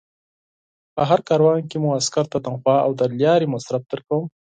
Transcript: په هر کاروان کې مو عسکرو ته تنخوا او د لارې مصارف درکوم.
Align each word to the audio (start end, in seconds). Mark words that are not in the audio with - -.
په 0.95 1.01
هر 1.09 1.19
کاروان 1.29 1.61
کې 1.69 1.77
مو 1.83 1.89
عسکرو 1.99 2.31
ته 2.33 2.37
تنخوا 2.45 2.77
او 2.85 2.91
د 2.99 3.01
لارې 3.21 3.47
مصارف 3.53 3.83
درکوم. 3.91 4.23